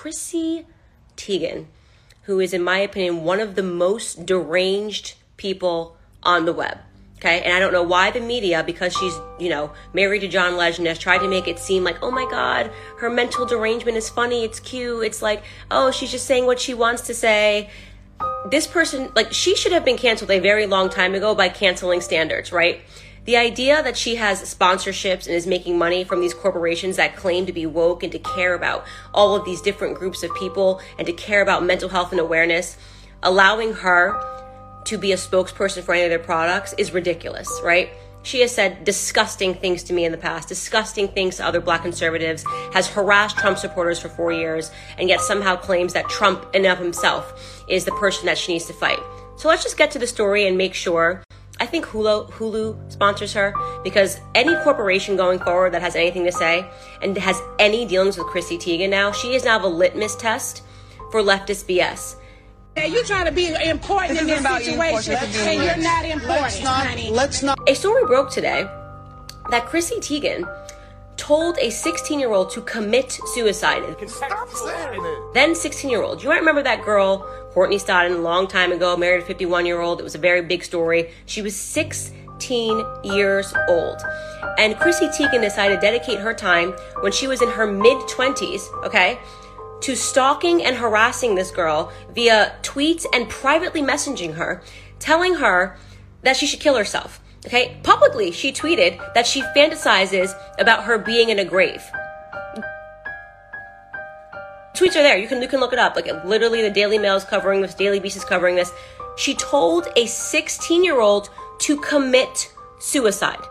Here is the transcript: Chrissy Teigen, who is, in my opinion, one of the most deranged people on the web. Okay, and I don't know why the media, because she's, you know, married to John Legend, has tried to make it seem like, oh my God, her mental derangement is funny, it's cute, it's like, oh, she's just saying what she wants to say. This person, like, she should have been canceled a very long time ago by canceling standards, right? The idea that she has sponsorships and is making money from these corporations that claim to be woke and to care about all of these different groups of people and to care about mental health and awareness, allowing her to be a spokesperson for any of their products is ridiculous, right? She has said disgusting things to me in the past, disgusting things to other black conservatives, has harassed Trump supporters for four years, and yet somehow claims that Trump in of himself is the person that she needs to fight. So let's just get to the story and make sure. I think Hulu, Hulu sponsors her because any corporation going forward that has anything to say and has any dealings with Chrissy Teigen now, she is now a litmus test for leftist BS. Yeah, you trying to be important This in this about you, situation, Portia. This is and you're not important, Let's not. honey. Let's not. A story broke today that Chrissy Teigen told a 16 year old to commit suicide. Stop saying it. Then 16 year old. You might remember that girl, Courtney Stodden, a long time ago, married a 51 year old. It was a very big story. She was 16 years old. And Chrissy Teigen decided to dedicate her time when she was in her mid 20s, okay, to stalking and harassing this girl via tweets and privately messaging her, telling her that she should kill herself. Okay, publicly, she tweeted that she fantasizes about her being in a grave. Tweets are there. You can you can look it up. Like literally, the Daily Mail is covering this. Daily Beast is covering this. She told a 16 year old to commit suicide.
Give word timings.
Chrissy 0.00 0.64
Teigen, 1.14 1.66
who 2.22 2.40
is, 2.40 2.54
in 2.54 2.62
my 2.62 2.78
opinion, 2.78 3.22
one 3.22 3.38
of 3.38 3.54
the 3.54 3.62
most 3.62 4.24
deranged 4.24 5.12
people 5.36 5.98
on 6.22 6.46
the 6.46 6.54
web. 6.54 6.78
Okay, 7.16 7.42
and 7.42 7.52
I 7.52 7.60
don't 7.60 7.74
know 7.74 7.82
why 7.82 8.10
the 8.10 8.18
media, 8.18 8.64
because 8.64 8.96
she's, 8.96 9.12
you 9.38 9.50
know, 9.50 9.72
married 9.92 10.20
to 10.20 10.28
John 10.28 10.56
Legend, 10.56 10.88
has 10.88 10.98
tried 10.98 11.18
to 11.18 11.28
make 11.28 11.46
it 11.46 11.58
seem 11.58 11.84
like, 11.84 12.02
oh 12.02 12.10
my 12.10 12.24
God, 12.30 12.70
her 12.96 13.10
mental 13.10 13.44
derangement 13.44 13.98
is 13.98 14.08
funny, 14.08 14.42
it's 14.42 14.58
cute, 14.58 15.04
it's 15.04 15.20
like, 15.20 15.42
oh, 15.70 15.90
she's 15.90 16.10
just 16.10 16.24
saying 16.24 16.46
what 16.46 16.58
she 16.58 16.72
wants 16.72 17.02
to 17.02 17.12
say. 17.12 17.68
This 18.50 18.66
person, 18.66 19.12
like, 19.14 19.34
she 19.34 19.54
should 19.54 19.72
have 19.72 19.84
been 19.84 19.98
canceled 19.98 20.30
a 20.30 20.38
very 20.38 20.64
long 20.64 20.88
time 20.88 21.14
ago 21.14 21.34
by 21.34 21.50
canceling 21.50 22.00
standards, 22.00 22.52
right? 22.52 22.80
The 23.26 23.36
idea 23.36 23.82
that 23.82 23.98
she 23.98 24.16
has 24.16 24.42
sponsorships 24.42 25.26
and 25.26 25.34
is 25.36 25.46
making 25.46 25.76
money 25.76 26.04
from 26.04 26.20
these 26.20 26.32
corporations 26.32 26.96
that 26.96 27.16
claim 27.16 27.44
to 27.46 27.52
be 27.52 27.66
woke 27.66 28.02
and 28.02 28.10
to 28.12 28.18
care 28.18 28.54
about 28.54 28.86
all 29.12 29.36
of 29.36 29.44
these 29.44 29.60
different 29.60 29.98
groups 29.98 30.22
of 30.22 30.34
people 30.34 30.80
and 30.98 31.06
to 31.06 31.12
care 31.12 31.42
about 31.42 31.64
mental 31.64 31.90
health 31.90 32.12
and 32.12 32.20
awareness, 32.20 32.78
allowing 33.22 33.74
her 33.74 34.18
to 34.86 34.96
be 34.96 35.12
a 35.12 35.16
spokesperson 35.16 35.82
for 35.82 35.94
any 35.94 36.04
of 36.04 36.10
their 36.10 36.18
products 36.18 36.74
is 36.78 36.92
ridiculous, 36.92 37.48
right? 37.62 37.90
She 38.22 38.40
has 38.40 38.54
said 38.54 38.84
disgusting 38.84 39.54
things 39.54 39.82
to 39.84 39.92
me 39.92 40.04
in 40.04 40.12
the 40.12 40.18
past, 40.18 40.48
disgusting 40.48 41.08
things 41.08 41.36
to 41.36 41.46
other 41.46 41.60
black 41.60 41.82
conservatives, 41.82 42.44
has 42.72 42.86
harassed 42.88 43.36
Trump 43.36 43.58
supporters 43.58 43.98
for 43.98 44.08
four 44.08 44.32
years, 44.32 44.70
and 44.98 45.08
yet 45.08 45.20
somehow 45.20 45.56
claims 45.56 45.92
that 45.92 46.08
Trump 46.08 46.46
in 46.54 46.66
of 46.66 46.78
himself 46.78 47.64
is 47.68 47.84
the 47.84 47.92
person 47.92 48.26
that 48.26 48.36
she 48.38 48.52
needs 48.52 48.66
to 48.66 48.74
fight. 48.74 48.98
So 49.36 49.48
let's 49.48 49.62
just 49.62 49.78
get 49.78 49.90
to 49.92 49.98
the 49.98 50.06
story 50.06 50.46
and 50.46 50.58
make 50.58 50.74
sure. 50.74 51.22
I 51.70 51.72
think 51.72 51.86
Hulu, 51.86 52.32
Hulu 52.32 52.90
sponsors 52.90 53.32
her 53.34 53.54
because 53.84 54.18
any 54.34 54.56
corporation 54.64 55.16
going 55.16 55.38
forward 55.38 55.72
that 55.72 55.82
has 55.82 55.94
anything 55.94 56.24
to 56.24 56.32
say 56.32 56.68
and 57.00 57.16
has 57.16 57.40
any 57.60 57.86
dealings 57.86 58.18
with 58.18 58.26
Chrissy 58.26 58.58
Teigen 58.58 58.90
now, 58.90 59.12
she 59.12 59.36
is 59.36 59.44
now 59.44 59.64
a 59.64 59.68
litmus 59.68 60.16
test 60.16 60.64
for 61.12 61.22
leftist 61.22 61.66
BS. 61.66 62.16
Yeah, 62.76 62.86
you 62.86 63.04
trying 63.04 63.26
to 63.26 63.30
be 63.30 63.54
important 63.54 64.14
This 64.14 64.22
in 64.22 64.26
this 64.26 64.40
about 64.40 64.64
you, 64.64 64.72
situation, 64.72 65.14
Portia. 65.14 65.26
This 65.28 65.36
is 65.36 65.46
and 65.46 65.62
you're 65.62 65.76
not 65.76 66.04
important, 66.04 66.42
Let's 66.42 66.62
not. 66.64 66.86
honey. 66.88 67.10
Let's 67.12 67.42
not. 67.44 67.58
A 67.68 67.74
story 67.76 68.04
broke 68.04 68.32
today 68.32 68.68
that 69.50 69.66
Chrissy 69.66 70.00
Teigen 70.00 70.42
told 71.30 71.56
a 71.58 71.70
16 71.70 72.18
year 72.18 72.32
old 72.32 72.50
to 72.50 72.60
commit 72.62 73.12
suicide. 73.34 73.84
Stop 74.08 74.48
saying 74.48 75.00
it. 75.00 75.32
Then 75.32 75.54
16 75.54 75.88
year 75.88 76.02
old. 76.02 76.24
You 76.24 76.28
might 76.28 76.40
remember 76.40 76.64
that 76.64 76.84
girl, 76.84 77.18
Courtney 77.52 77.76
Stodden, 77.76 78.16
a 78.16 78.18
long 78.18 78.48
time 78.48 78.72
ago, 78.72 78.96
married 78.96 79.22
a 79.22 79.24
51 79.24 79.64
year 79.64 79.80
old. 79.80 80.00
It 80.00 80.02
was 80.02 80.16
a 80.16 80.18
very 80.18 80.42
big 80.42 80.64
story. 80.64 81.12
She 81.26 81.40
was 81.40 81.54
16 81.54 82.84
years 83.04 83.54
old. 83.68 84.02
And 84.58 84.76
Chrissy 84.76 85.06
Teigen 85.06 85.40
decided 85.40 85.76
to 85.76 85.80
dedicate 85.80 86.18
her 86.18 86.34
time 86.34 86.72
when 87.00 87.12
she 87.12 87.28
was 87.28 87.42
in 87.42 87.50
her 87.50 87.64
mid 87.64 87.98
20s, 88.08 88.62
okay, 88.84 89.20
to 89.82 89.94
stalking 89.94 90.64
and 90.64 90.74
harassing 90.74 91.36
this 91.36 91.52
girl 91.52 91.92
via 92.12 92.56
tweets 92.62 93.06
and 93.14 93.28
privately 93.28 93.82
messaging 93.82 94.34
her, 94.34 94.64
telling 94.98 95.34
her 95.34 95.78
that 96.22 96.36
she 96.36 96.46
should 96.46 96.58
kill 96.58 96.74
herself. 96.74 97.20
Okay, 97.46 97.76
publicly, 97.82 98.30
she 98.32 98.52
tweeted 98.52 98.98
that 99.14 99.26
she 99.26 99.40
fantasizes 99.56 100.38
about 100.58 100.84
her 100.84 100.98
being 100.98 101.30
in 101.30 101.38
a 101.38 101.44
grave. 101.44 101.82
Tweets 104.74 104.90
are 104.90 105.02
there. 105.02 105.16
You 105.16 105.28
can 105.28 105.42
you 105.42 105.48
can 105.48 105.60
look 105.60 105.72
it 105.72 105.78
up. 105.78 105.96
Like 105.96 106.06
literally, 106.24 106.62
the 106.62 106.70
Daily 106.70 106.98
Mail 106.98 107.16
is 107.16 107.24
covering 107.24 107.60
this. 107.60 107.74
Daily 107.74 107.98
Beast 107.98 108.16
is 108.16 108.24
covering 108.24 108.56
this. 108.56 108.72
She 109.16 109.34
told 109.34 109.88
a 109.96 110.06
16 110.06 110.84
year 110.84 111.00
old 111.00 111.30
to 111.60 111.80
commit 111.80 112.52
suicide. 112.78 113.44